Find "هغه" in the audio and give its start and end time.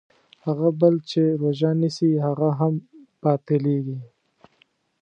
0.45-0.69, 2.25-2.49